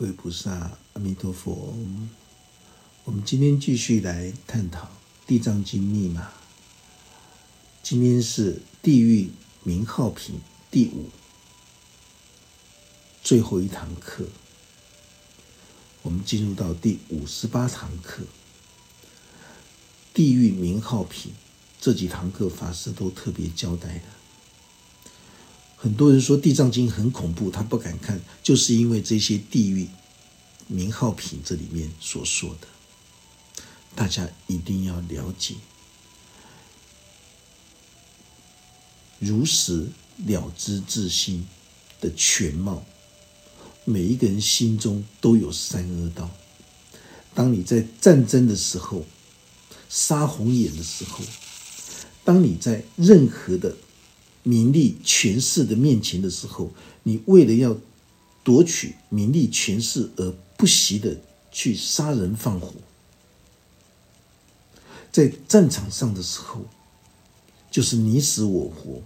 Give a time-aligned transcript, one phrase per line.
[0.00, 1.76] 各位菩萨，阿弥陀佛。
[3.04, 4.86] 我们今天继续来探讨
[5.26, 6.30] 《地藏经》密码。
[7.82, 9.30] 今天是地狱
[9.62, 10.40] 名号品
[10.70, 11.10] 第五，
[13.22, 14.24] 最后一堂课。
[16.00, 18.22] 我们进入到第五十八堂课。
[20.14, 21.34] 地狱名号品
[21.78, 24.04] 这几堂课，法师都特别交代的。
[25.82, 29.88] 很多人说《地藏经》很恐怖，他不敢看，就是因为这些地狱
[30.66, 32.66] 名号品这里面所说的，
[33.94, 35.54] 大家一定要了解，
[39.18, 39.88] 如实
[40.26, 41.48] 了知自心
[41.98, 42.84] 的全貌。
[43.86, 46.30] 每一个人心中都有三恶道。
[47.32, 49.06] 当你在战争的时候，
[49.88, 51.24] 杀红眼的时候，
[52.22, 53.74] 当你在任何的
[54.42, 56.72] 名利权势的面前的时候，
[57.02, 57.76] 你为了要
[58.42, 61.20] 夺取名利权势而不惜的
[61.52, 62.72] 去杀人放火，
[65.12, 66.64] 在战场上的时候，
[67.70, 69.02] 就是你死我活，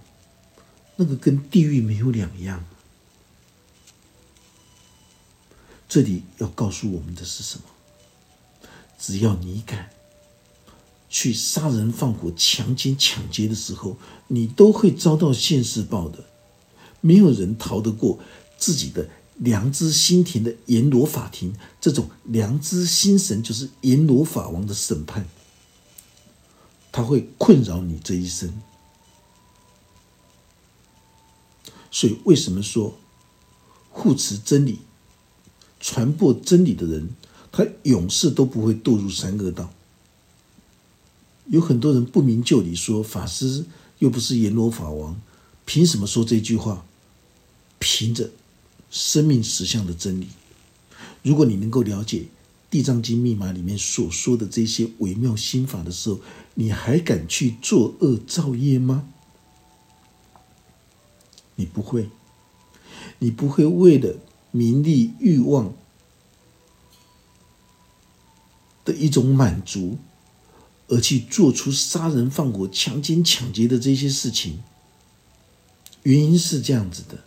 [0.96, 2.64] 那个跟地狱没有两样。
[5.88, 7.64] 这里要告诉我们的是什么？
[8.98, 9.90] 只要你敢。
[11.14, 16.24] 去杀人放火、强奸抢劫的时候，你都会遭到现世报的。
[17.00, 18.18] 没有人逃得过
[18.58, 21.54] 自己的良知心田的阎罗法庭。
[21.80, 25.28] 这种良知心神就是阎罗法王的审判，
[26.90, 28.52] 他会困扰你这一生。
[31.92, 32.98] 所以，为什么说
[33.88, 34.80] 护持真理、
[35.78, 37.14] 传播真理的人，
[37.52, 39.70] 他永世都不会堕入三恶道？
[41.46, 43.66] 有很多人不明就里，说法师
[43.98, 45.20] 又不是阎罗法王，
[45.64, 46.86] 凭什么说这句话？
[47.78, 48.30] 凭着
[48.90, 50.28] 生命实相的真理。
[51.22, 52.18] 如果你能够了解
[52.70, 56.20] 《地藏经》密码里面所说的这些微妙心法的时候，
[56.54, 59.08] 你还敢去作恶造业吗？
[61.56, 62.08] 你不会，
[63.18, 64.16] 你不会为了
[64.50, 65.74] 名利欲望
[68.84, 69.98] 的一种满足。
[70.88, 74.58] 而去做出杀人放火、强奸抢劫的这些事情，
[76.02, 77.24] 原因是这样子的，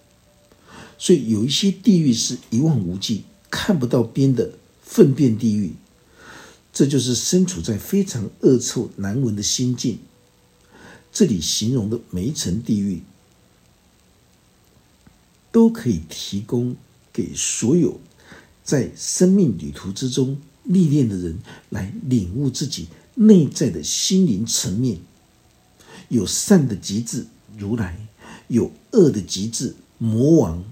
[0.97, 4.51] 所以有一些地狱是一望无际、看不到边的
[4.83, 5.73] 粪便地狱，
[6.71, 9.99] 这就是身处在非常恶臭难闻的心境。
[11.11, 13.01] 这里形容的每一层地狱，
[15.51, 16.75] 都可以提供
[17.11, 17.99] 给所有
[18.63, 21.39] 在生命旅途之中历练的人
[21.71, 22.87] 来领悟自己。
[23.19, 24.99] 内在的心灵层面，
[26.07, 27.25] 有善的极致
[27.57, 28.07] 如来，
[28.47, 30.63] 有恶的极致魔王，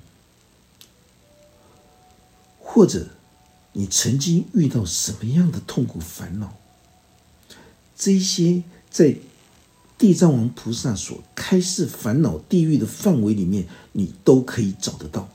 [2.60, 3.08] 或者
[3.74, 6.56] 你曾经遇到什么样的痛苦烦恼，
[7.98, 8.62] 这些
[8.92, 9.18] 在
[9.98, 15.28] 地藏王菩萨所开示烦恼地狱的范围里面，你都可以找得到，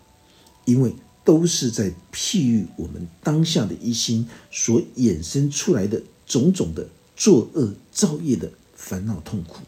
[0.64, 0.94] 因为
[1.24, 6.88] 都是在譬喻我们当下的一心所衍生出来的种种的。
[7.20, 9.58] 作恶造业的烦恼痛苦，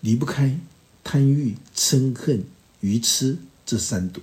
[0.00, 0.58] 离不开
[1.04, 2.42] 贪欲、嗔恨、
[2.80, 4.22] 愚痴这三毒。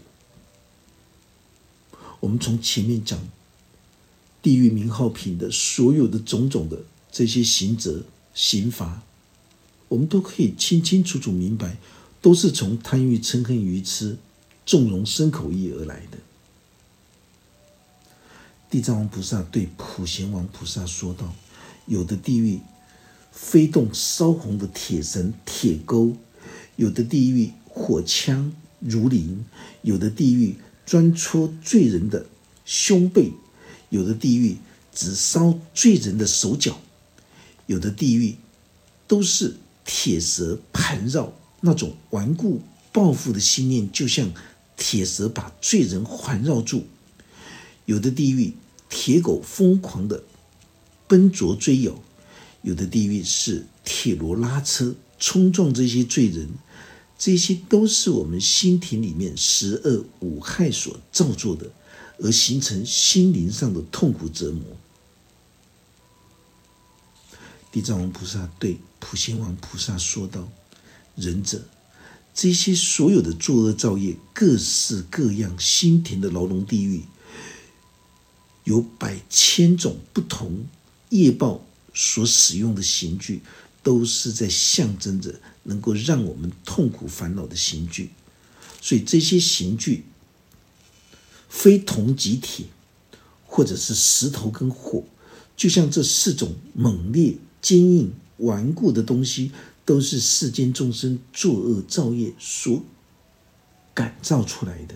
[2.19, 3.19] 我们从前面讲
[4.41, 8.03] 地狱名号品的所有的种种的这些刑责、
[8.33, 9.03] 刑罚，
[9.87, 11.77] 我们都可以清清楚楚明白，
[12.23, 14.17] 都是从贪欲、嗔恨、愚痴、
[14.65, 16.17] 纵容身口意而来的。
[18.69, 21.33] 地藏王菩萨对普贤王菩萨说道
[21.85, 22.59] ：“有的地狱
[23.31, 26.13] 飞动烧红的铁绳、铁钩；
[26.75, 29.43] 有的地狱火枪如林；
[29.81, 30.55] 有的地狱
[30.85, 32.25] 专戳罪人的
[32.65, 33.31] 胸背；
[33.89, 34.57] 有的地狱
[34.93, 36.73] 只烧罪人的手脚；
[37.67, 38.35] 有的地狱
[39.07, 39.55] 都是
[39.85, 42.61] 铁蛇盘绕，那种顽固
[42.91, 44.31] 报复的心念，就像
[44.75, 46.79] 铁蛇把罪人环绕住；
[47.85, 48.53] 有的地狱。”
[48.87, 50.23] 铁狗疯狂的
[51.07, 51.99] 奔逐追咬，
[52.61, 56.47] 有的地狱是铁罗拉车冲撞这些罪人，
[57.17, 61.71] 这些都是我们心田里面十恶五害所造作的，
[62.19, 64.61] 而形成心灵上的痛苦折磨。
[67.71, 70.47] 地藏王菩萨对普贤王菩萨说道
[71.17, 71.65] ：“仁者，
[72.33, 77.01] 这些所有的作恶造业，各式各样心田的牢笼地狱。”
[78.65, 80.65] 有百千种不同
[81.09, 83.41] 业报所使用的刑具，
[83.81, 88.09] 都是在象征着能够让我们痛苦烦恼的刑具。
[88.81, 90.03] 所以这些刑具
[91.47, 92.65] 非铜即铁，
[93.45, 95.03] 或者是石头跟火，
[95.55, 99.51] 就像这四种猛烈、坚硬、顽固的东西，
[99.85, 102.83] 都是世间众生作恶造业所
[103.93, 104.95] 感造出来的。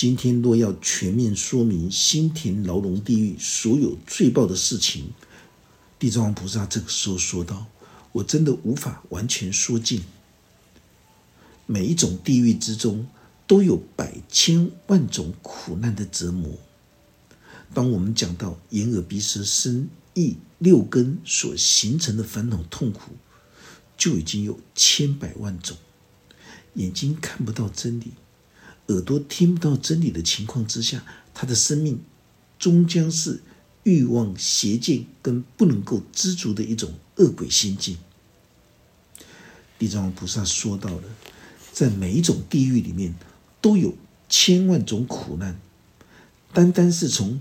[0.00, 5.12] 今天若要全面说明新田牢笼地狱所有罪报的事情，
[5.98, 7.66] 地藏王菩萨这个时候说道
[8.12, 10.00] ：“我真的无法完全说尽。
[11.66, 13.06] 每一种地狱之中，
[13.46, 16.54] 都有百千万种苦难的折磨。
[17.74, 23.10] 当我们讲到眼耳鼻舌身意六根所形成的烦恼痛苦，
[23.98, 25.76] 就已经有千百万种。
[26.76, 28.12] 眼睛看不到真理。”
[28.90, 32.00] 耳朵听不到真理的情况之下，他的生命
[32.58, 33.40] 终将是
[33.84, 37.96] 欲望、邪见跟不能够知足的一种恶鬼心境。
[39.78, 41.04] 地藏王菩萨说到了，
[41.72, 43.14] 在每一种地狱里面
[43.60, 43.94] 都有
[44.28, 45.58] 千万种苦难，
[46.52, 47.40] 单单是从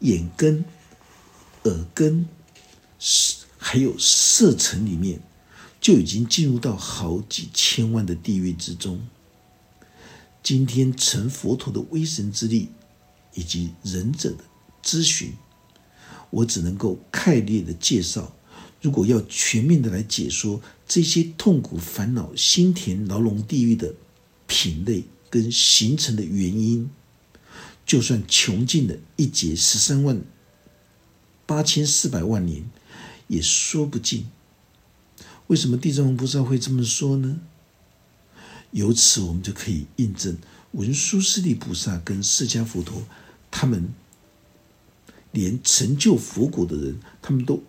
[0.00, 0.64] 眼根、
[1.64, 2.26] 耳根、
[3.58, 5.20] 还有色尘里面，
[5.80, 9.00] 就已经进入到好几千万的地狱之中。
[10.42, 12.68] 今天成佛陀的威神之力，
[13.34, 14.44] 以及仁者的
[14.82, 15.34] 咨询，
[16.30, 18.34] 我只能够概略的介绍。
[18.80, 23.92] 如果要全面的来解说这些痛苦烦恼、心田牢笼地狱的
[24.46, 26.88] 品类跟形成的原因，
[27.84, 30.22] 就算穷尽了一劫十三万
[31.44, 32.70] 八千四百万年，
[33.26, 34.26] 也说不尽。
[35.48, 37.40] 为什么地藏王菩萨会这么说呢？
[38.70, 40.36] 由此，我们就可以印证
[40.72, 43.02] 文殊师利菩萨跟释迦佛陀，
[43.50, 43.88] 他们
[45.32, 47.62] 连成就佛果的人，他们都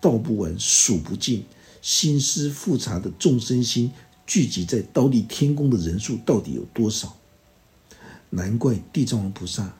[0.00, 1.44] 道不完、数不尽，
[1.82, 3.92] 心思复杂的众生心
[4.26, 7.16] 聚集在刀立天宫的人数到底有多少？
[8.30, 9.74] 难怪地藏王菩萨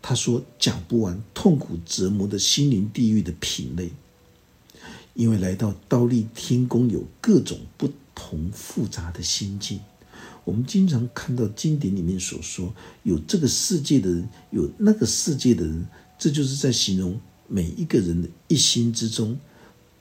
[0.00, 3.92] 他说讲不完痛苦折磨的心灵地狱的品类，
[5.14, 7.88] 因为来到刀立天宫有各种不。
[8.14, 9.80] 同复杂的心境，
[10.44, 15.86] 我们经常看到经典里面所说，有这个世界的人，有那个世界的人，
[16.18, 19.38] 这就是在形容每一个人的一心之中，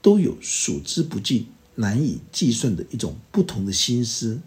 [0.01, 4.39] 都有数之不尽、难以计算的一种不同的心思。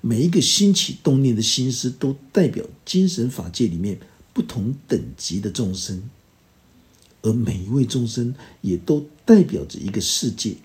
[0.00, 4.00] 每一个兴起动念的心思，都代表精神法界里面
[4.32, 6.10] 不同等级的众生，
[7.22, 10.56] 而每一位众生也都代表着一个世界。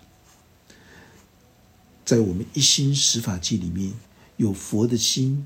[2.08, 3.92] 在我们一心十法界里面，
[4.38, 5.46] 有佛的心，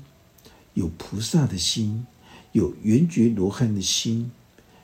[0.74, 2.06] 有菩萨的心，
[2.52, 4.30] 有圆觉罗汉的心，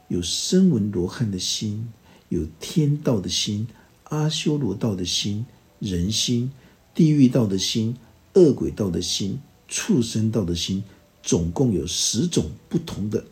[0.08, 1.88] 有声闻罗汉的心，
[2.30, 3.68] 有天道的心，
[4.06, 5.46] 阿修罗道的心，
[5.78, 6.50] 人心，
[6.96, 7.96] 地狱道的心，
[8.34, 9.38] 恶鬼道的心，
[9.68, 10.82] 畜生道的心，
[11.22, 13.24] 总共有十种不同的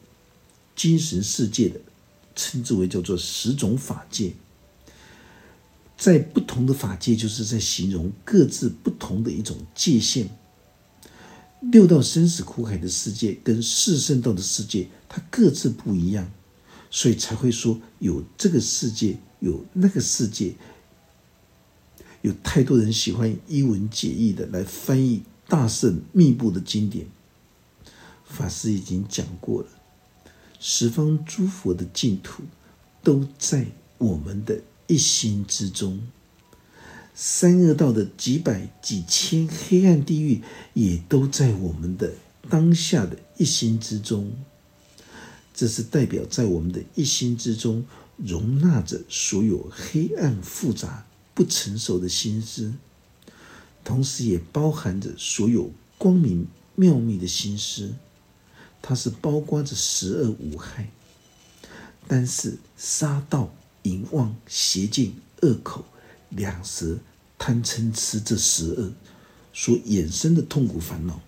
[0.77, 1.81] 精神世界的，
[2.37, 4.35] 称之为叫做十种法界。
[5.97, 10.29] 在不同的法界，就是在形容各自不同的一种界限。
[11.73, 16.31] 六道生死苦海的世界跟四圣道的世界，它各自不一样，
[16.91, 20.55] 所以才会说有这个世界，有那个世界。
[22.21, 27.07] 有太多人喜欢一文解义的来翻译大圣密布的经典。
[28.25, 29.69] 法师已经讲过了，
[30.61, 32.43] 十方诸佛的净土
[33.03, 33.67] 都在
[33.99, 34.61] 我们的。
[34.87, 36.01] 一心之中，
[37.15, 40.43] 三恶道的几百几千黑暗地狱，
[40.75, 42.13] 也都在我们的
[42.49, 44.33] 当下的一心之中。
[45.55, 47.85] 这是代表在我们的一心之中，
[48.17, 52.75] 容纳着所有黑暗复杂不成熟的心思，
[53.83, 57.95] 同时也包含着所有光明妙密的心思。
[58.83, 60.91] 它是包括着十恶无害，
[62.07, 63.53] 但是杀道。
[63.87, 65.13] 淫妄、邪见、
[65.43, 65.85] 恶口、
[66.31, 66.99] 两舌、
[67.39, 68.93] 贪嗔痴这十恶
[69.53, 71.21] 所衍生的痛苦烦恼，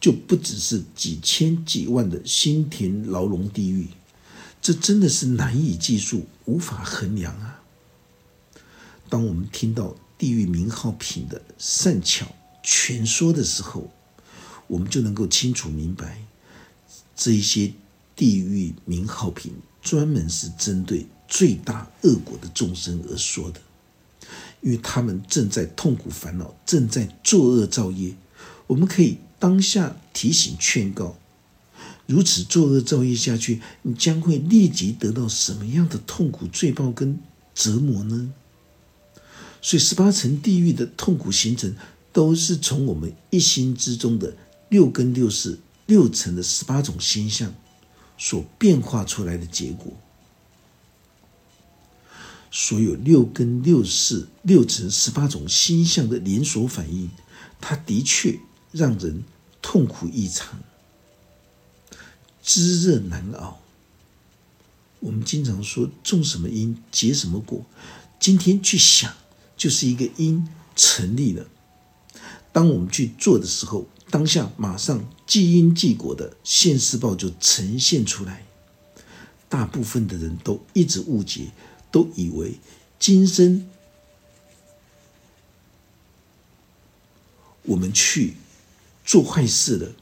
[0.00, 3.88] 就不只是几千几万的心田牢笼地狱，
[4.62, 7.62] 这真的是难以计数、无法衡量啊！
[9.08, 12.26] 当我们听到地狱名号品的善巧
[12.62, 13.90] 全说的时候，
[14.68, 16.22] 我们就能够清楚明白，
[17.16, 17.72] 这一些
[18.14, 21.06] 地狱名号品专门是针对。
[21.28, 23.60] 最大恶果的众生而说的，
[24.62, 28.14] 因为他们正在痛苦烦恼，正在作恶造业。
[28.66, 31.16] 我们可以当下提醒劝告：
[32.06, 37.20] 如此作恶造业下去，你将会立即得到什么样的痛苦罪报跟
[37.54, 38.32] 折磨呢？
[39.60, 41.74] 所以，十八层地狱的痛苦形成，
[42.12, 44.34] 都是从我们一心之中的
[44.68, 47.52] 六根六识六层的十八种心相
[48.16, 49.92] 所变化出来的结果。
[52.50, 57.10] 所有六根六识六层十八种星象的连锁反应，
[57.60, 58.38] 它的确
[58.72, 59.22] 让人
[59.60, 60.58] 痛苦异常，
[62.42, 63.60] 知热难熬。
[65.00, 67.64] 我们经常说种什么因结什么果，
[68.18, 69.12] 今天去想
[69.56, 71.46] 就是一个因成立了。
[72.52, 78.44] 当我们去做的时候，当下马上即因即果的现世报就呈现出来。
[79.48, 81.52] 大部分的人都一直误解。
[81.90, 82.58] 都以为
[82.98, 83.68] 今生
[87.62, 88.34] 我们去
[89.04, 89.92] 做坏事了，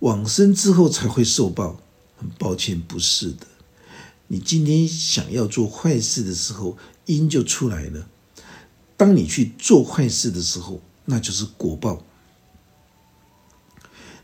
[0.00, 1.80] 往生之后才会受报。
[2.16, 3.46] 很抱歉，不是的。
[4.28, 8.08] 你今天想要做坏事的时候，因就出来了。
[8.96, 12.04] 当你去做坏事的时候，那就是果报。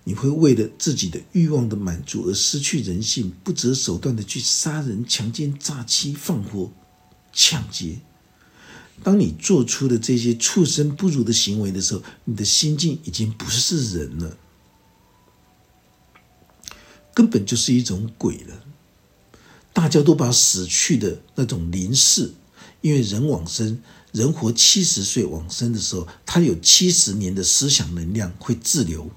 [0.05, 6.71] 你会为了自己的欲望的满足而失去人性，不择手段的去杀人、强奸、诈欺、放火。
[7.33, 8.01] 抢劫。
[9.05, 14.37] 当你做出的这些畜生不如的行为的时候，你的心境已经不是人了，
[17.15, 18.65] 根本就是一种鬼了。
[19.73, 22.33] 大家都把死去的那种灵视，
[22.81, 23.81] 因为人往生，
[24.11, 29.09] 人活七十岁往生的时候，他有七十年的思想能量会滞留，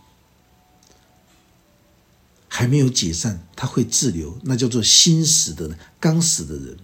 [2.48, 6.78] 还没有解散，他会滞留，那叫做心死的、刚死的人。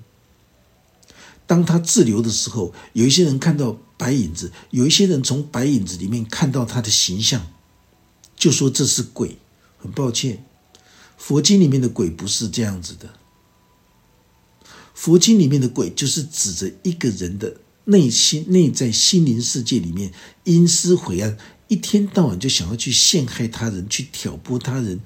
[1.47, 7.47] 当他滞留的时候，有一些人看到白影子，有一些人从白影子里面看到他的形象，
[8.35, 9.39] 就说这是鬼。
[9.79, 10.43] 很抱歉，
[11.17, 13.13] 佛经里面的鬼不是这样子的。
[14.93, 20.11] 佛经里面的鬼就是指着一个人的内心、内在心灵世界里面
[20.45, 21.37] 阴私晦暗，
[21.67, 24.99] 一天到晚就想要去陷害他人、去挑拨他人，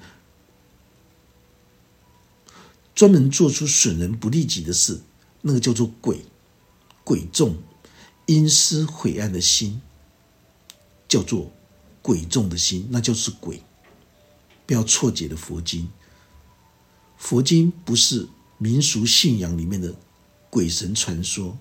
[2.94, 5.02] 专门做出损人不利己的事，
[5.42, 6.24] 那个叫做鬼。
[7.04, 7.56] 鬼众
[8.26, 9.80] 阴湿晦暗的心，
[11.08, 11.52] 叫做
[12.00, 13.62] 鬼众的心，那就是鬼。
[14.66, 15.90] 不要错解了佛经。
[17.18, 18.28] 佛经不是
[18.58, 19.94] 民俗信仰里面的
[20.48, 21.58] 鬼神传说，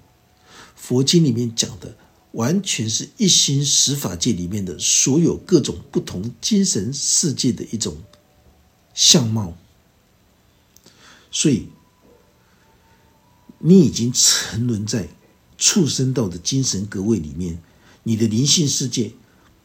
[0.75, 1.97] 佛经里面讲的
[2.33, 7.97] 完全是一心十法界里面的所有各种不同精神世界的一种
[8.93, 9.55] 相貌。
[11.31, 11.69] 所以，
[13.59, 15.09] 你已经沉沦在。
[15.61, 17.59] 畜生道的精神格位里面，
[18.01, 19.11] 你的灵性世界，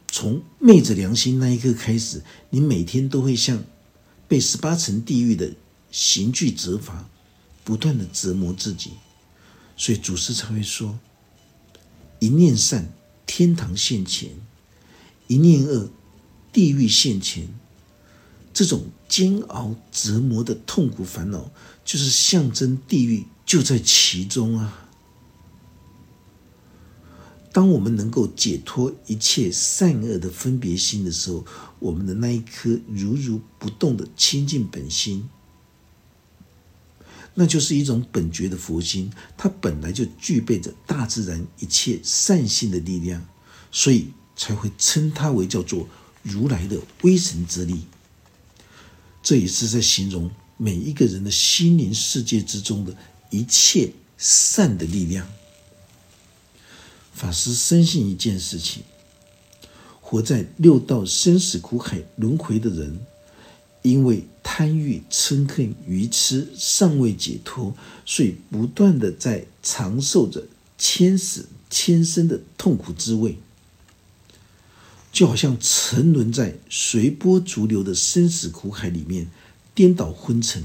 [0.09, 3.65] 从昧着良心那一刻开始，你每天都会像
[4.29, 5.55] 被十八层地狱的
[5.91, 7.09] 刑具责罚，
[7.65, 8.91] 不断的折磨自己。
[9.75, 10.99] 所以祖师才会说：
[12.19, 12.93] 一念善，
[13.25, 14.33] 天堂现前；
[15.29, 15.89] 一念恶，
[16.53, 17.49] 地狱现前。
[18.53, 21.51] 这种煎熬、折磨的痛苦烦恼，
[21.87, 24.86] 就是象征地狱就在其中啊。
[27.57, 31.43] 当我们能够解脱一切善恶的分别心的时候，
[31.79, 35.27] 我们的那一颗如如不动的清净本心，
[37.33, 39.11] 那就是一种本觉的佛心。
[39.39, 43.27] 它本来就具备着大自然一切善性的力量，
[43.73, 45.89] 所以才会称它为叫做
[46.23, 47.87] 如来的威神之力。
[49.23, 52.95] 这也是在形容每一个人的心灵世界之中的
[53.31, 55.27] 一切善的力量。
[57.17, 58.83] 法师深信一件事情：
[60.03, 63.01] 活在六道生死苦海轮回的人，
[63.81, 70.47] 因为贪欲、嗔恨、愚痴尚未解脱，所以不断的在长受着
[70.77, 73.39] 千死千生的痛苦滋味，
[75.11, 79.31] 就好像沉沦在随波逐流的生死苦海里面，
[79.75, 80.63] 颠倒昏沉。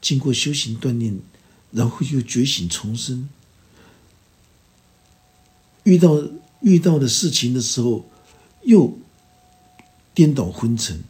[0.00, 1.20] 经过修行锻炼，
[1.70, 3.28] 然后又觉醒重生。
[5.84, 6.22] 遇到
[6.60, 8.04] 遇到的事情的时候，
[8.62, 8.96] 又
[10.14, 11.02] 颠倒昏沉，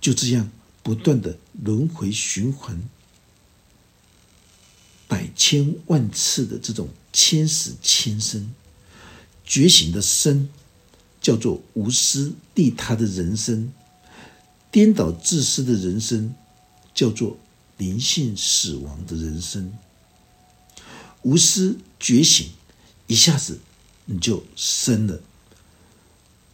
[0.00, 0.50] 就这样
[0.82, 2.82] 不断的轮回循环，
[5.06, 8.50] 百千万次的这种千死千生，
[9.44, 10.48] 觉醒的生
[11.20, 13.72] 叫做无私利他的人生，
[14.70, 16.34] 颠倒自私的人生
[16.94, 17.36] 叫做
[17.76, 19.72] 灵性死亡的人生，
[21.22, 22.48] 无私觉醒。
[23.06, 23.60] 一下子
[24.06, 25.20] 你就生了，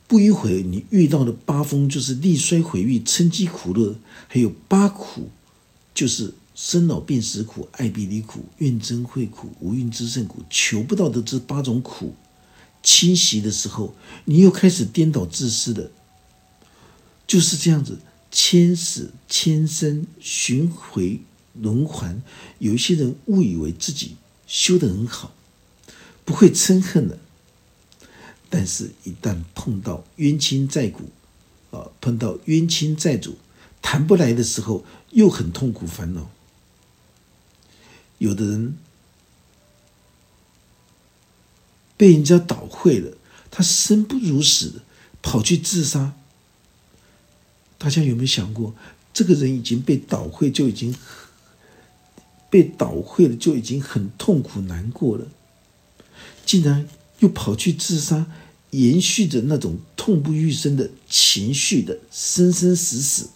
[0.06, 3.96] 不一会你遇到的八风就是力衰毁誉、嗔饥苦乐，
[4.28, 5.30] 还有八苦，
[5.94, 12.14] 就是生老病死苦、爱别离苦、怨憎会苦、无运之胜苦，求不到的这八种苦
[12.82, 13.94] 侵袭的时候，
[14.26, 15.90] 你又开始颠倒自私的，
[17.26, 17.98] 就是这样子，
[18.30, 21.20] 千死千生，循回
[21.54, 22.22] 轮环。
[22.58, 24.16] 有一些人误以为自己
[24.46, 25.32] 修得很好，
[26.24, 27.18] 不会嗔恨的，
[28.48, 31.10] 但是，一旦碰到冤亲债主，
[31.70, 33.38] 啊，碰到冤亲债主
[33.80, 36.30] 谈不来的时候，又很痛苦烦恼。
[38.18, 38.78] 有的人
[41.96, 43.16] 被人家倒会了，
[43.50, 44.82] 他生不如死，
[45.20, 46.14] 跑去自杀。
[47.78, 48.74] 大家有没有想过，
[49.12, 50.94] 这个人已经被倒会，就已经
[52.48, 55.26] 被倒会了，就已经很痛苦难过了，
[56.44, 56.88] 竟然
[57.20, 58.26] 又跑去自杀，
[58.70, 63.28] 延续着那种痛不欲生的情绪的生生死死，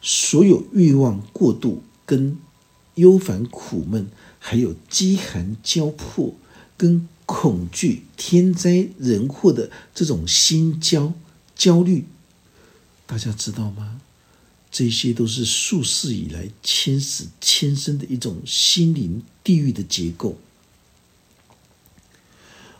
[0.00, 2.38] 所有欲望过度跟。
[2.94, 4.08] 忧烦苦闷，
[4.40, 6.34] 还有饥寒交迫，
[6.76, 11.14] 跟恐惧天灾人祸的这种心焦
[11.54, 12.06] 焦虑，
[13.06, 14.00] 大家知道吗？
[14.72, 20.36] 这些都是数世以来千死千生的一种心灵地狱的结构。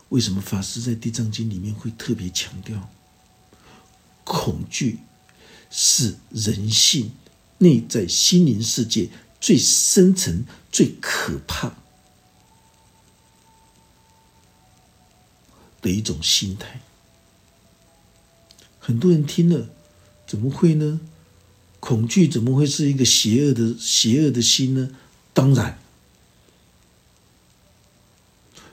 [0.09, 2.89] 为什么法师在《地藏经》里面会特别强调，
[4.23, 4.99] 恐惧
[5.69, 7.11] 是人性
[7.59, 9.09] 内在心灵世界？
[9.41, 11.77] 最深层、最可怕
[15.81, 16.81] 的一种心态，
[18.79, 19.69] 很多人听了，
[20.27, 20.99] 怎么会呢？
[21.79, 24.91] 恐惧怎么会是一个邪恶的、邪恶的心呢？
[25.33, 25.79] 当然，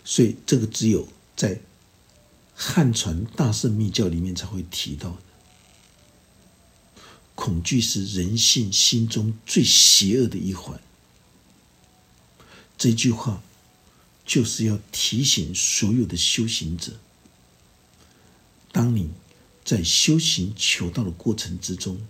[0.04, 1.60] 所以这个只有在
[2.54, 5.16] 汉传大圣密教里面才会提到的。
[7.34, 10.80] 恐惧是人性心中最邪恶的一环。
[12.78, 13.42] 这句话
[14.24, 16.92] 就是要提醒所有的修行者：
[18.72, 19.10] 当你
[19.64, 22.00] 在修行求道的过程之中，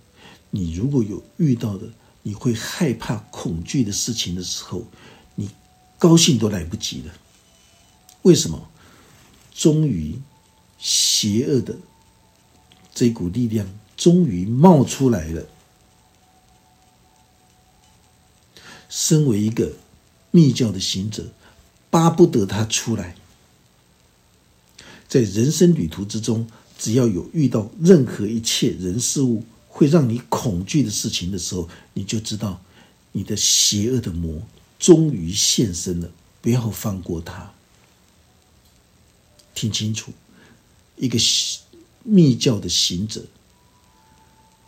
[0.51, 4.87] 你如果有遇到的你会害怕、恐惧的事情的时候，
[5.35, 5.51] 你
[5.99, 7.13] 高兴都来不及了。
[8.23, 8.71] 为什么？
[9.57, 10.21] 终于，
[10.79, 11.77] 邪恶的
[12.95, 13.67] 这股力量。
[13.97, 15.47] 终于冒出来了。
[18.91, 19.73] 身为一个
[20.31, 21.33] 密教的行者，
[21.89, 23.17] 巴不得他出来。
[25.09, 26.47] 在人生旅途之中，
[26.79, 32.61] 只要有遇到任何一切人事物会让你恐惧的事情的时候，你就知道
[33.13, 34.43] 你的邪恶的魔
[34.79, 36.11] 终于现身了。
[36.43, 37.51] 不要放过他。
[39.57, 40.13] 听清楚，
[40.97, 41.19] 一个
[42.05, 43.25] 密教的行者。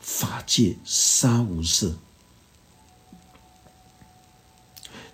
[0.00, 1.92] 法界杀无赦，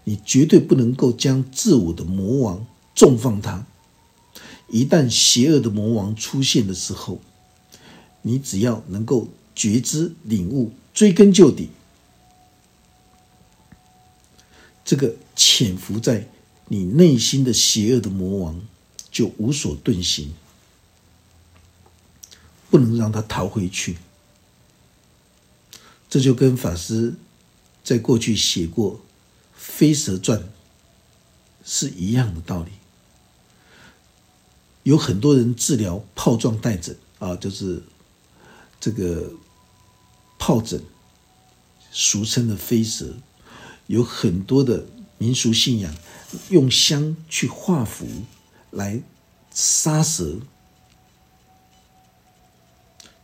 [0.05, 3.67] 你绝对不能够将自我的魔王重放他。
[4.69, 7.21] 一旦邪恶的魔王出现的时候，
[8.23, 11.71] 你只要能够觉知、领悟、追根究底，
[14.85, 16.29] 这个潜伏在
[16.69, 18.63] 你内心的邪恶的魔王
[19.14, 20.35] 就无所遁形，
[22.68, 23.96] 不能让他逃回去。
[26.11, 27.14] 这就跟法师
[27.85, 28.96] 在过去写过
[29.55, 30.40] 《飞蛇传》
[31.64, 32.72] 是一样的道理。
[34.83, 37.85] 有很多人治疗疱状带疹啊，就是
[38.81, 39.33] 这个
[40.40, 40.83] 疱疹，
[41.92, 43.14] 俗称的飞蛇。
[43.87, 44.87] 有很多的
[45.18, 45.94] 民俗信仰，
[46.48, 48.07] 用香去画符
[48.75, 49.03] 来
[49.53, 50.39] 杀蛇。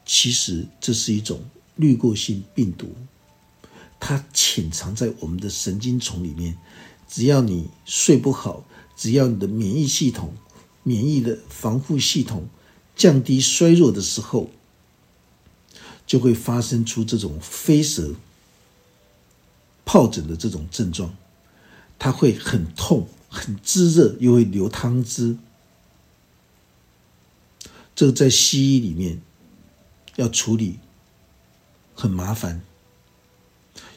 [0.07, 1.43] 其实这是一种。
[1.77, 2.95] 滤过性病毒，
[3.99, 6.59] 它潜藏在我们的神经丛里面。
[7.09, 10.35] 只要你睡不好，只要你的免疫系统、
[10.83, 12.47] 免疫的防护系统
[12.95, 14.51] 降低衰弱的时候，
[16.07, 18.15] 就会发生出这种飞蛇、
[19.87, 21.17] 疱疹的这种症状。
[21.99, 25.39] 它会很痛、很炙热，又会流汤汁。
[27.95, 29.23] 这个在西医里面
[30.17, 30.79] 要处理。
[31.93, 32.63] 很麻烦，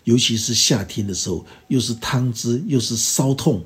[0.03, 3.63] 尤其是夏天的时候，又是汤汁，又是烧痛，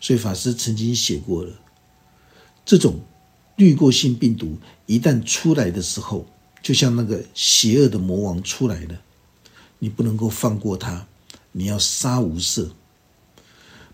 [0.00, 1.52] 所以法师曾经写过了，
[2.64, 3.00] 这种
[3.56, 4.56] 滤过性病毒
[4.86, 6.24] 一旦出来的时候，
[6.62, 9.02] 就像那个邪恶的魔王出来了，
[9.78, 11.06] 你不能够放过他，
[11.50, 12.70] 你要杀无赦，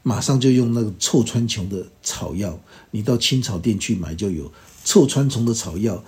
[0.08, 2.58] 马上就用那个臭川虫的草药，
[2.90, 4.50] 你到青草店去买就有
[4.84, 6.02] 臭川虫的草药，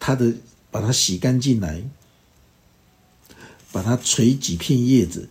[0.00, 0.32] 它的。
[0.70, 1.82] 把它洗干净来，
[3.72, 5.26] 把它捶几片叶子，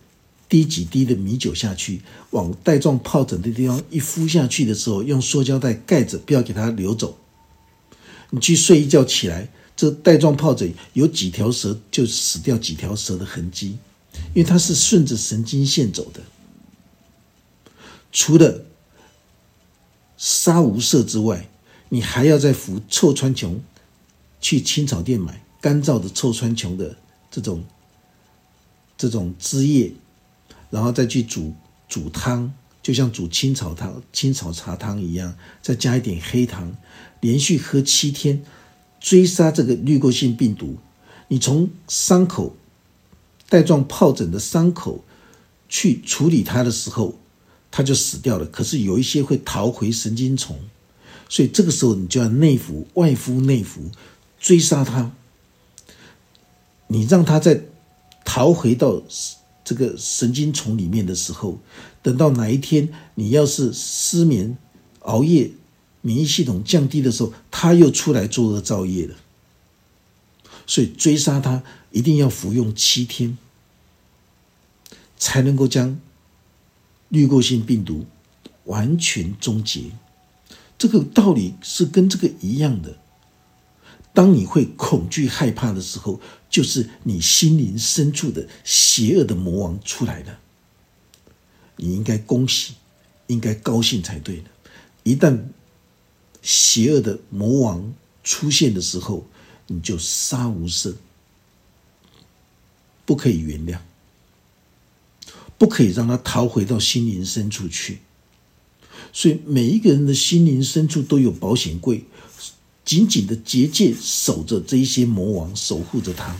[0.48, 7.16] 滴几滴的米酒下去，往带状疱疹的地方一敷下去的时候，用塑胶袋盖着，不要给它流走。
[8.30, 13.78] 你去睡一觉起来，这带状疱疹有几条蛇就死掉几条蛇的痕迹，
[14.34, 16.20] 因为它是顺着神经线走的。
[18.20, 18.64] 除了
[20.16, 21.48] 杀无赦之外，
[21.88, 23.58] 你还要再服臭川穹，
[24.40, 26.96] 去青草店买干燥的臭川穹的
[27.30, 27.62] 这种
[28.96, 29.92] 这种汁液，
[30.68, 31.54] 然后再去煮
[31.88, 32.52] 煮汤，
[32.82, 36.76] 就像煮青草汤、青草茶汤一样，再加一点黑糖，
[37.20, 38.42] 连续喝七天，
[38.98, 40.78] 追杀这个滤过性病毒。
[41.28, 42.56] 你从伤口
[43.48, 45.04] 带状疱疹的伤口
[45.68, 47.14] 去处理它的时候。
[47.78, 48.46] 它就死掉了。
[48.46, 50.58] 可是有一些会逃回神经丛，
[51.28, 53.88] 所以这个时候你就要内服、外敷、内服，
[54.40, 55.12] 追杀它。
[56.88, 57.66] 你让它在
[58.24, 59.00] 逃回到
[59.64, 61.60] 这个神经丛里面的时候，
[62.02, 64.58] 等到哪一天你要是失眠、
[65.02, 65.52] 熬夜、
[66.00, 69.14] 免疫系统降低的时候，它又出来作恶造业了。
[70.66, 71.62] 所以追杀它
[71.92, 73.38] 一定要服用七天，
[75.16, 76.00] 才能够将。
[77.08, 78.06] 滤过性病毒
[78.64, 79.90] 完全终结，
[80.76, 82.98] 这个道理是跟这个一样的。
[84.12, 90.38] 当你会恐惧害怕的时候，就是你心灵深处的邪恶的魔王出来了。
[91.76, 92.74] 你应该恭喜，
[93.28, 94.50] 应该高兴才对的。
[95.04, 95.40] 一旦
[96.42, 97.94] 邪恶的魔王
[98.24, 99.24] 出现的时候，
[99.68, 100.94] 你就杀无赦，
[103.06, 103.78] 不可以原谅。
[105.58, 107.98] 不可以让他逃回到心灵深处去，
[109.12, 112.04] 所以每一个人的心灵深处都有保险柜，
[112.84, 116.36] 紧紧的结界守着这一些魔王，守护着他。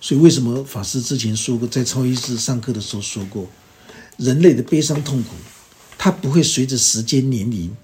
[0.00, 3.48] 所以为什么法师之前说过，在超意识上课的时候说过，
[4.16, 5.30] 人类的悲伤痛苦，
[5.98, 7.76] 它不会随着时间年龄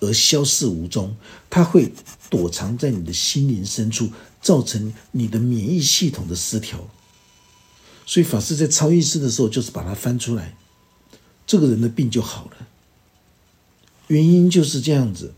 [0.00, 1.14] 而消逝无踪，
[1.50, 1.92] 它会
[2.30, 6.88] 躲藏在你的心灵深处，造成你的免疫系统的失调。
[8.06, 10.56] 所以法师在超意识的时候，就是把它翻出来，
[11.44, 12.68] 这个人的病就好了。
[14.06, 15.34] 原因就是这样子，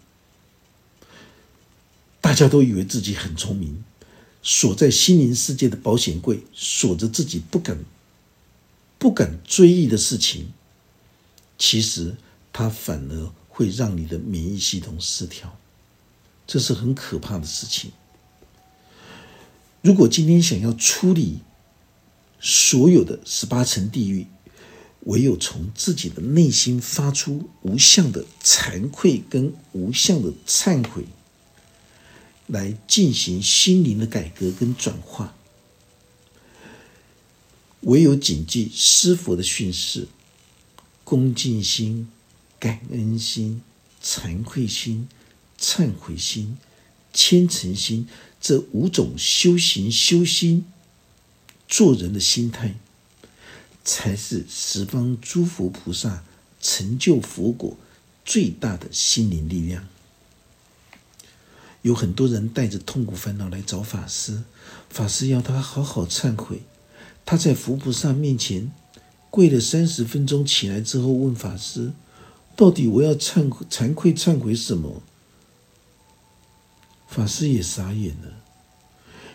[2.20, 3.82] 大家都以为自己很聪明，
[4.42, 7.78] 锁在心灵世界的保险柜，锁着自己不敢、
[8.98, 10.52] 不敢追忆的事情，
[11.56, 12.16] 其实
[12.52, 15.58] 它反而会让你的免疫系统失调，
[16.46, 17.92] 这是很可怕的事情。
[19.80, 21.38] 如果今天想要处理，
[22.40, 24.26] 所有的十八层地狱，
[25.00, 31.04] 唯有从自己的内心发出无相的惭愧跟无相的忏悔，
[32.46, 35.34] 来进行心灵的改革跟转化。
[37.82, 40.08] 唯有谨记师佛的训示，
[41.04, 42.08] 恭敬心、
[42.58, 43.62] 感恩心、
[44.02, 45.08] 惭愧心、
[45.60, 46.58] 忏悔心、
[47.12, 48.06] 虔诚心
[48.40, 50.64] 这五种修行修心。
[51.68, 52.74] 做人的心态，
[53.84, 56.24] 才是十方诸佛菩萨
[56.62, 57.76] 成就佛果
[58.24, 59.86] 最大的心灵力量。
[61.82, 64.42] 有很多人带着痛苦烦恼来找法师，
[64.88, 66.62] 法师要他好好忏悔。
[67.26, 68.72] 他在佛菩萨面前
[69.28, 71.92] 跪了三十分钟，起来之后问法师
[72.56, 75.02] ：“到底我要忏惭愧忏悔什么？”
[77.06, 78.32] 法师也傻眼了。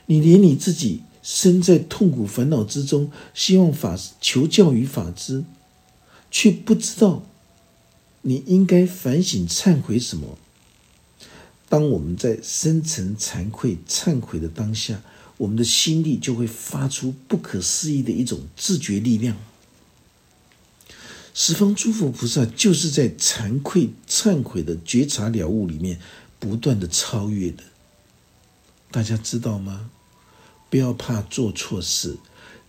[0.07, 1.03] 你连你自己。
[1.23, 5.45] 身在痛苦烦恼之中，希望法求教于法之，
[6.29, 7.23] 却不知道
[8.21, 10.37] 你应该反省忏悔什么。
[11.69, 15.01] 当我们在深沉惭愧忏悔的当下，
[15.37, 19.37] 我们的心力就会发出不可思议的一种自觉力量。
[21.33, 25.99] 十方诸佛菩萨就是在惭愧忏悔的觉察了悟里面
[26.37, 27.63] 不断的超越的，
[28.91, 29.89] 大家知道吗？
[30.73, 32.17] 不要怕做错事，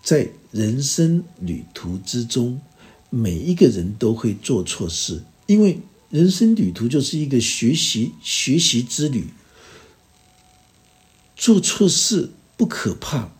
[0.03, 2.61] 在人生旅途之中，
[3.09, 9.29] 每一个人都会做错事，因为人生旅途就是一个学习学习之旅。
[11.35, 13.33] 做错事不可怕，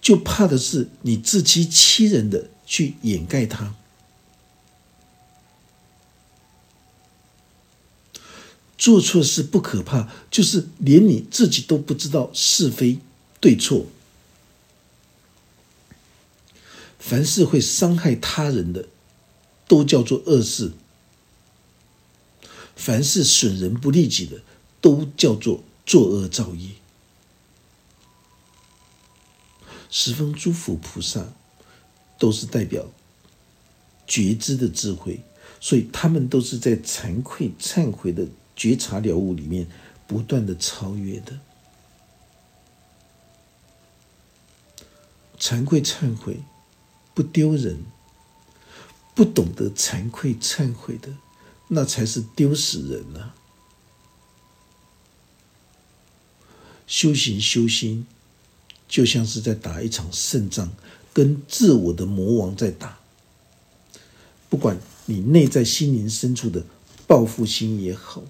[0.00, 3.74] 就怕的是你自欺欺人的去掩盖它。
[8.78, 13.00] 做错事不可怕，就是连你自己都不知道是非。
[13.44, 13.84] 对错，
[16.98, 18.88] 凡是会伤害他人的，
[19.68, 20.70] 都叫做恶事；
[22.74, 24.40] 凡是损人不利己的，
[24.80, 26.70] 都叫做作恶造业。
[29.90, 31.34] 十方诸佛菩萨
[32.18, 32.90] 都是代表
[34.06, 35.20] 觉知的智慧，
[35.60, 38.26] 所以他们都是在惭愧忏悔的
[38.56, 39.68] 觉察了悟里面
[40.06, 41.38] 不断的超越的。
[45.38, 46.40] 惭愧忏悔
[47.12, 47.84] 不丢人，
[49.14, 51.10] 不懂得惭愧忏悔的，
[51.68, 53.32] 那才是丢死人呢。
[56.86, 58.06] 修行修心，
[58.88, 60.72] 就像是在打一场胜仗，
[61.12, 62.98] 跟自我的魔王在打。
[64.50, 66.64] 不管你内在心灵深处的
[67.06, 68.22] 报复心也好，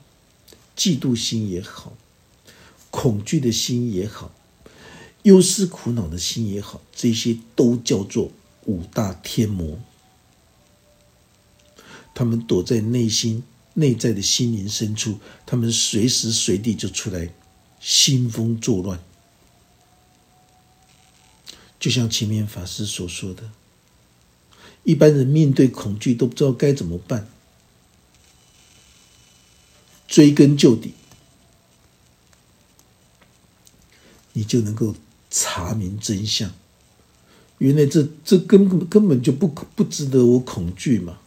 [0.76, 1.94] 嫉妒心也好，
[2.90, 4.32] 恐惧的心也好，
[5.24, 8.30] 忧思苦恼的心也好，这些都叫做
[8.64, 9.78] 五大天魔。
[12.14, 13.42] 他们躲在内心
[13.74, 17.32] 内在的心灵深处，他们随时随地就出来
[17.80, 19.02] 兴风作乱。
[21.80, 23.50] 就像前面法师所说的。
[24.84, 27.26] 一般人面对恐惧都不知道该怎么办，
[30.06, 30.92] 追根究底，
[34.34, 34.94] 你就能够
[35.36, 36.52] 查明真相。
[37.58, 41.18] 原来这这根本根本就不不值得我恐惧嘛！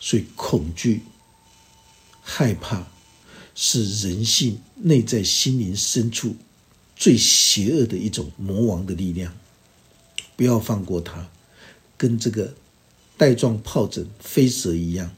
[0.00, 1.02] 所以恐惧、
[2.22, 2.86] 害怕
[3.54, 6.34] 是人性内在心灵深处。
[6.96, 9.34] 最邪恶的一种魔王的力量，
[10.36, 11.28] 不要放过他，
[11.96, 12.54] 跟这个
[13.16, 15.10] 带状疱疹飞蛇一样，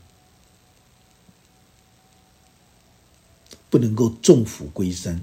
[3.70, 5.20] 不能够纵虎归山。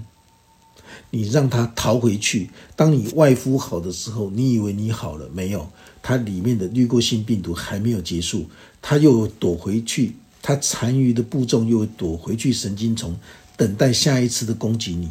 [1.09, 5.67] 你让他逃回去，当你外敷好的时候，你以为你好了没有？
[6.01, 8.47] 它里面的滤过性病毒还没有结束，
[8.81, 13.17] 它又躲回去，它残余的步骤又躲回去神经丛，
[13.55, 15.09] 等待下一次的攻击你。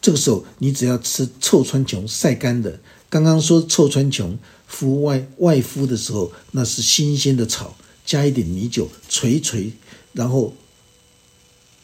[0.00, 2.80] 这个时候，你只要吃臭川穹晒干的。
[3.08, 9.72] 刚刚说臭川穹敷外外敷的时候，那是新鲜的草，加一点米酒捶捶，
[10.12, 10.52] 然后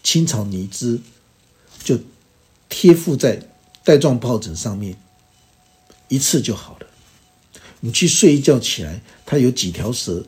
[0.02, 1.00] 青草泥汁
[1.84, 1.98] 就
[2.68, 3.48] 贴附在
[3.84, 4.96] 带状疱疹上面，
[6.08, 6.86] 一次就好了。
[7.80, 10.26] 你去睡一觉起来，它有几条蛇，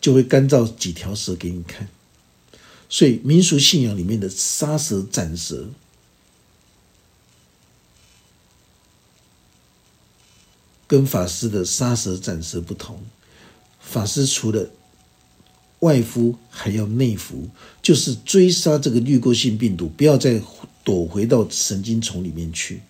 [0.00, 1.88] 就会干燥几条蛇给你看。
[2.88, 5.68] 所以民俗信仰里面的杀蛇斩蛇。
[10.88, 13.02] 跟法师的杀蛇斩蛇不同，
[13.80, 14.68] 法师除了
[15.82, 17.48] 外敷还要内服，
[17.82, 20.40] 就是追杀这个滤过性病毒，不要再
[20.82, 22.80] 躲回到神经丛里面去。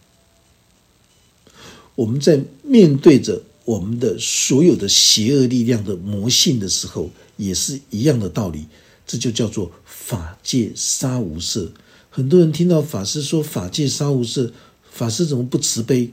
[1.95, 8.67] 我们在面对着我们的所有的邪恶力量的魔性的时候，也是一样的道理。
[9.07, 11.69] 这就叫做法界杀无赦。
[12.09, 14.53] 很多人听到法师说法界杀无赦，
[14.91, 16.11] 法师怎么不慈悲？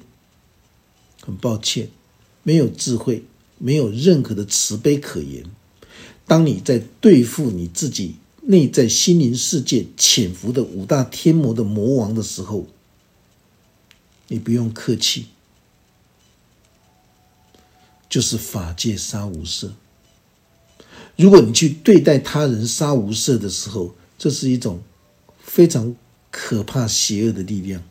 [1.21, 1.89] 很抱歉，
[2.43, 3.23] 没有智慧，
[3.57, 5.43] 没有任何的慈悲可言。
[6.29, 12.67] 当你在对付你自己内在心灵世界潜伏的五大天魔的魔王的时候，
[14.27, 15.25] 你不用客气，
[18.07, 19.71] 就是法界杀无赦。
[21.15, 24.83] 如果你去对待他人杀无赦的时候，这是一种
[25.39, 25.95] 非常
[26.29, 27.83] 可怕邪恶的力量。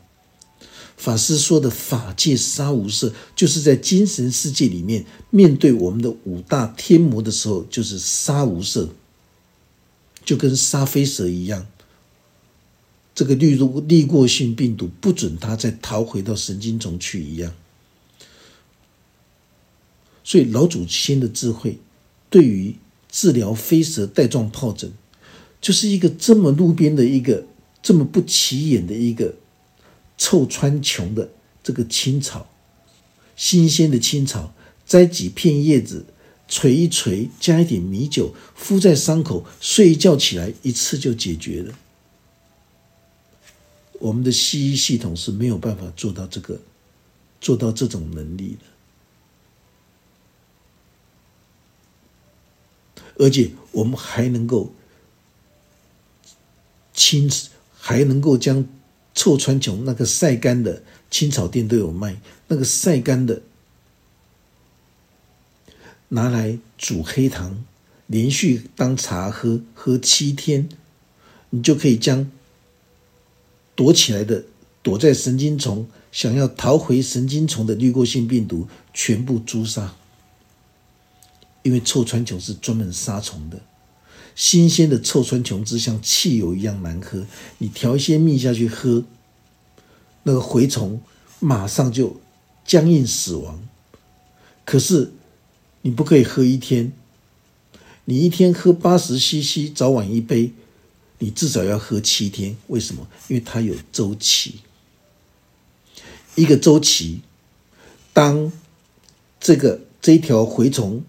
[0.98, 8.88] 法师说的“法界杀无赦”，就是在精神世界里面面对我们的五大天魔的时候，就是杀无赦，
[10.24, 11.68] 就跟杀飞蛇一样。
[13.14, 17.54] 这个滤入滤过性病毒不准它再逃回到神经丛去一样。
[20.24, 21.78] 所以老祖先的智慧，
[22.28, 22.74] 对于
[23.08, 24.92] 治疗飞蛇带状疱疹，
[25.60, 27.46] 就是一个这么路边的一个
[27.80, 29.36] 这么不起眼的一个。
[30.18, 31.30] 臭川穹的
[31.62, 32.50] 这个青草，
[33.36, 34.52] 新鲜的青草，
[34.84, 36.04] 摘几片叶子，
[36.48, 41.78] 捶一捶，加一点米酒，敷在伤口，睡一觉起来，一次就解决了。
[44.00, 46.60] 我们的西医系统是没有办法做到这个，
[47.40, 48.56] 做到这种能力
[52.96, 54.72] 的，而且我们还能够
[56.92, 57.30] 清，
[57.78, 58.66] 还能够将。
[59.18, 63.42] 臭川穹那个晒干的青草店都有卖，那个晒干的
[66.10, 67.64] 拿来煮黑糖，
[68.06, 70.68] 连续当茶喝，喝七天，
[71.50, 72.30] 你就可以将
[73.74, 74.44] 躲起来的、
[74.84, 79.96] 躲在神经丛、想要逃回神经丛的滤过性病毒全部诛杀。
[81.64, 83.60] 因为臭川穹是专门杀虫的。
[84.38, 87.26] 新鲜的臭川穹汁像汽油一样难喝，
[87.58, 89.02] 你调一些蜜下去喝，
[90.22, 91.02] 那个蛔虫
[91.40, 92.20] 马上就
[92.64, 93.60] 僵硬死亡。
[94.64, 95.12] 可是
[95.82, 96.92] 你不可以喝一天，
[98.04, 100.52] 你一天喝八十 CC，早晚一杯，
[101.18, 102.56] 你至少要喝七天。
[102.68, 103.08] 为什么？
[103.26, 104.60] 因为它有周期，
[106.36, 107.22] 一个周期。
[108.12, 108.52] 当
[109.40, 111.02] 这个这条蛔虫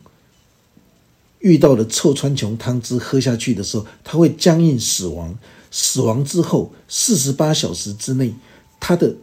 [1.39, 5.38] 遇到了臭川穹汤汁喝下去的时候，它会僵硬死亡。
[5.71, 8.34] 死亡之后四十八小时之内，
[8.80, 9.15] 它的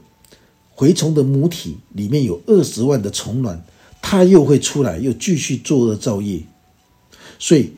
[0.76, 3.64] 蛔虫的母体里面有二十万的虫卵，
[4.00, 6.42] 它又会出来，又继续作恶造业。
[7.38, 7.72] 所以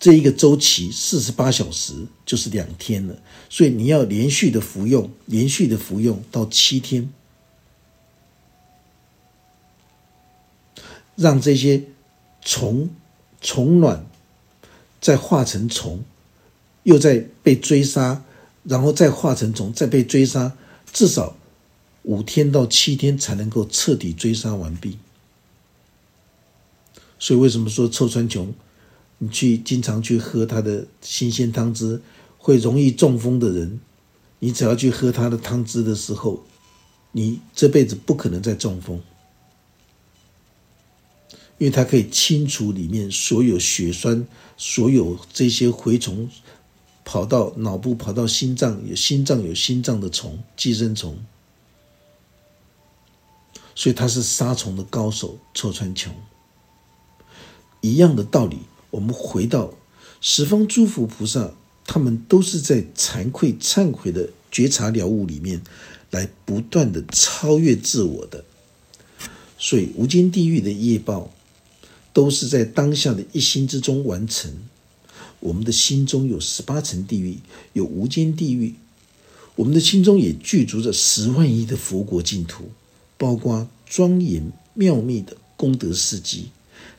[0.00, 1.92] 这一个周期四十八小时
[2.24, 3.16] 就是两天了。
[3.50, 7.12] 所以你要连续的服用，连续的服用到七天，
[11.16, 11.82] 让这些
[12.40, 12.88] 虫
[13.44, 14.04] 虫卵
[15.00, 16.02] 再化成虫，
[16.82, 18.24] 又在被追杀，
[18.64, 20.56] 然后再化成虫，再被追杀，
[20.92, 21.36] 至少。
[22.02, 24.98] 五天到七天才能够彻底追杀完毕，
[27.18, 28.48] 所以为什么说臭川穹，
[29.16, 32.02] 你去经常去喝它的新鲜汤汁，
[32.36, 33.80] 会容易中风的人，
[34.40, 36.44] 你只要去喝它的汤汁的时候，
[37.12, 39.00] 你这辈子不可能再中风，
[41.58, 46.28] 因为它可以清除里面所有血栓，所有这些蛔虫
[47.04, 51.16] 跑到脑部、跑到心脏，有心脏有心脏的虫、寄生虫。
[53.76, 56.10] 所以他是杀虫的高手，臭川穹。
[57.80, 58.58] 一样的道理，
[58.90, 59.74] 我们回到
[60.20, 61.52] 十方诸佛菩萨，
[61.84, 65.60] 他们都是在惭愧、忏悔的觉察了悟里面，
[66.10, 68.44] 来不断的超越自我的。
[69.58, 71.30] 所以无间地狱的业报，
[72.14, 74.50] 都是在当下的一心之中完成。
[75.40, 77.36] 我们的心中有十八层地狱，
[77.74, 78.76] 有无间地狱，
[79.56, 82.70] 我们的心中也具足着十万亿的佛国净土。
[83.16, 86.50] 包括庄严妙密的功德事迹，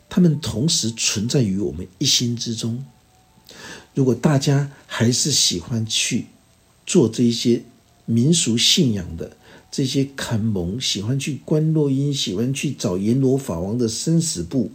[0.08, 2.86] 他们同时存在于我们一心之中。
[3.93, 6.28] 如果大家还是喜欢去
[6.86, 7.63] 做这些
[8.06, 9.36] 民俗信仰的
[9.69, 14.71] 这些看蒙，喜欢去观落音，喜欢去找阎罗法王的生死簿，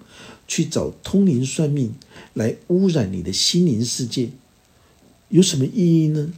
[0.51, 1.95] 去找通灵算命
[2.35, 4.31] 来污染你的心灵世界，
[5.29, 6.33] 有什么意义呢？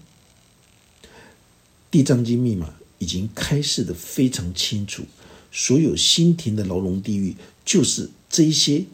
[1.91, 2.75] 地藏经密码。
[2.99, 5.03] 已经开示的非常清楚，
[5.51, 8.85] 所有心田的牢笼地狱，就是这些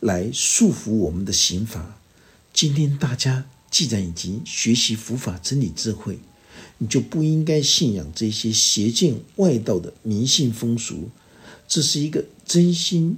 [0.00, 1.98] 来束缚我们的刑罚。
[2.52, 6.18] 今天大家既然已经学习佛法真理智慧，
[6.76, 11.08] 你就不应该信仰这些邪见外道的迷信风俗。
[11.66, 13.16] 这是一个真心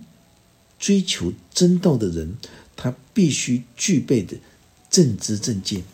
[0.79, 2.37] 追求真道的人，
[2.77, 4.37] 他必须具备的
[4.91, 5.85] 正知正见。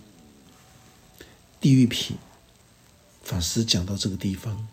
[1.61, 2.17] 地狱品。
[3.23, 4.67] 法师讲到这个地方，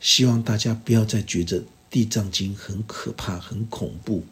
[0.00, 4.24] 希望大家不要再觉得《地藏经》很可怕、很恐怖。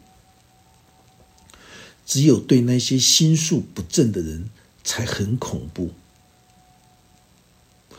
[2.05, 4.51] 只有对那些心术不正的人
[4.83, 5.93] 才很恐怖。《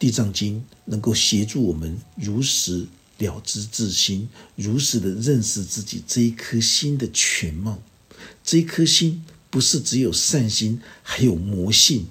[0.00, 7.82] 地藏经》能够协助我们如实了知自心，如实的认识自己这一颗心的全貌。
[8.42, 12.06] 这一颗心不是只有善心，还有魔性。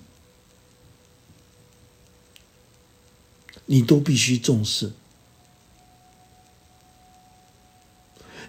[3.66, 4.94] 你都必须重视。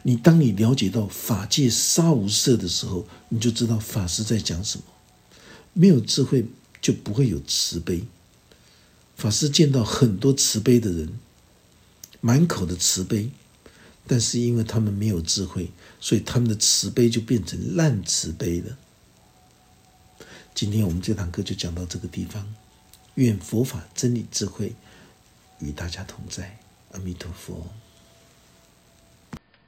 [0.05, 4.85] 你当你了解到法界杀无赦的时候，你就知道法师在讲什么。
[5.73, 6.47] 没有智慧，
[6.81, 8.05] 就不会有慈悲。
[9.16, 11.18] 法师见到很多慈悲的人，
[12.21, 13.31] 满口的慈悲，
[14.07, 18.77] 但是因为他们没有智慧，所以他们的慈悲就变成烂慈悲了。
[20.55, 22.55] 今天我们这堂课就讲到这个地方。
[23.15, 24.75] 愿佛法真理智慧。
[25.61, 26.57] 与大家同在，
[26.93, 27.67] 阿弥陀佛。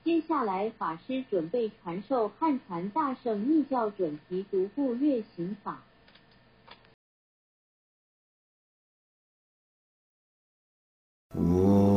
[0.05, 5.83] 接下来，法师准备传授汉传大圣密教准提独步月行法。
[11.35, 11.90] 我。